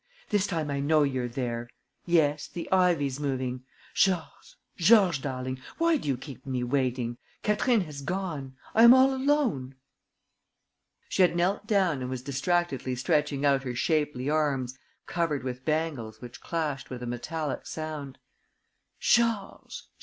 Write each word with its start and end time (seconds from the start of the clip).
"This 0.29 0.47
time 0.47 0.71
I 0.71 0.79
know 0.79 1.03
you're 1.03 1.27
there! 1.27 1.69
Yes, 2.07 2.47
the 2.47 2.67
ivy's 2.71 3.19
moving. 3.19 3.65
Georges, 3.93 4.55
Georges 4.75 5.21
darling, 5.21 5.61
why 5.77 5.97
do 5.97 6.07
you 6.07 6.17
keep 6.17 6.43
me 6.43 6.63
waiting? 6.63 7.19
Catherine 7.43 7.81
has 7.81 8.01
gone. 8.01 8.55
I 8.73 8.81
am 8.81 8.95
all 8.95 9.13
alone...." 9.13 9.75
She 11.07 11.21
had 11.21 11.35
knelt 11.35 11.67
down 11.67 12.01
and 12.01 12.09
was 12.09 12.23
distractedly 12.23 12.95
stretching 12.95 13.45
out 13.45 13.61
her 13.61 13.75
shapely 13.75 14.27
arms 14.27 14.75
covered 15.05 15.43
with 15.43 15.65
bangles 15.65 16.19
which 16.19 16.41
clashed 16.41 16.89
with 16.89 17.03
a 17.03 17.05
metallic 17.05 17.67
sound: 17.67 18.17
"Georges!... 18.99 19.83